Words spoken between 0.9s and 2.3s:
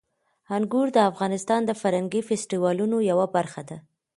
د افغانستان د فرهنګي